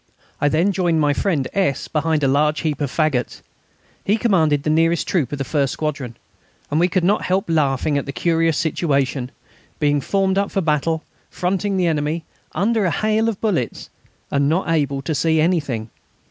[0.39, 1.87] I then joined my friend S.
[1.87, 3.43] behind a large heap of faggots:
[4.03, 6.17] he commanded the nearest troop of the first squadron,
[6.71, 9.29] and we could not help laughing at the curious situation
[9.77, 12.25] being formed up for battle, fronting the enemy,
[12.55, 13.91] under a hail of bullets,
[14.31, 15.91] and not able to see anything.